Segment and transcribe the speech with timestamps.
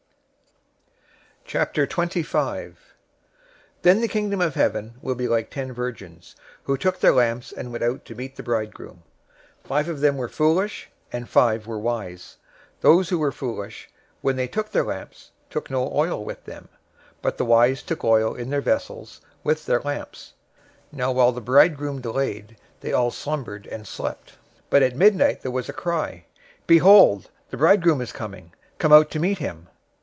[1.47, 2.73] 025:001
[3.81, 7.73] "Then the Kingdom of Heaven will be like ten virgins, who took their lamps, and
[7.73, 9.03] went out to meet the bridegroom.
[9.63, 12.37] 025:002 Five of them were foolish, and five were wise.
[12.77, 13.89] 025:003 Those who were foolish,
[14.21, 16.69] when they took their lamps, took no oil with them,
[17.21, 20.35] 025:004 but the wise took oil in their vessels with their lamps.
[20.93, 24.29] 025:005 Now while the bridegroom delayed, they all slumbered and slept.
[24.29, 24.35] 025:006
[24.69, 26.23] But at midnight there was a cry,
[26.65, 27.29] 'Behold!
[27.49, 28.53] The bridegroom is coming!
[28.77, 29.67] Come out to meet him!'